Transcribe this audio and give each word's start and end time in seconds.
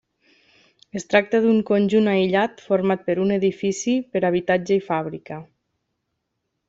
Es 0.99 1.03
tracta 1.09 1.41
d'un 1.43 1.59
conjunt 1.67 2.09
aïllat 2.13 2.63
format 2.69 3.05
per 3.09 3.17
un 3.27 3.35
edifici 3.37 3.93
per 4.15 4.23
habitatge 4.31 4.79
i 4.79 4.85
fàbrica. 4.89 5.39